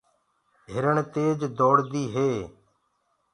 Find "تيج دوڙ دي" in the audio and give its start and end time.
1.13-2.03